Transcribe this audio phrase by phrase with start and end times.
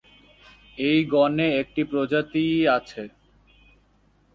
[0.79, 3.03] এই গণে একটি প্রজাতিই আছে।